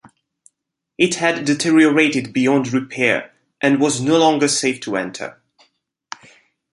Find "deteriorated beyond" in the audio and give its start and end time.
1.45-2.73